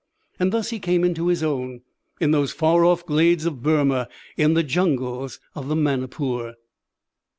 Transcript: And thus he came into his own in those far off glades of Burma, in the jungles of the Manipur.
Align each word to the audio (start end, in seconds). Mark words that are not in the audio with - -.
And 0.39 0.51
thus 0.51 0.71
he 0.71 0.79
came 0.79 1.03
into 1.03 1.27
his 1.27 1.43
own 1.43 1.81
in 2.19 2.31
those 2.31 2.51
far 2.51 2.83
off 2.85 3.05
glades 3.05 3.45
of 3.45 3.61
Burma, 3.61 4.07
in 4.35 4.55
the 4.55 4.63
jungles 4.63 5.39
of 5.53 5.67
the 5.67 5.75
Manipur. 5.75 6.55